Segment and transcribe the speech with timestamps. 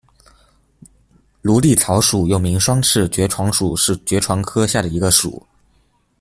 [1.43, 5.45] 芦莉草属又名双翅爵床属是爵床科下的一个属。